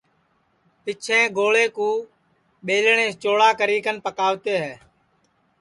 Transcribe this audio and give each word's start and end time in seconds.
پیچھیں 0.83 1.25
گوݪے 1.35 1.65
کُو 1.75 1.89
ٻیلٹؔیس 2.65 3.13
چوڑی 3.23 3.49
کری 3.59 3.77
کن 3.85 3.95
پکاوتے 4.05 4.53
ہے 4.63 4.73